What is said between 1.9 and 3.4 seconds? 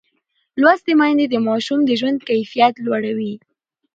ژوند کیفیت لوړوي.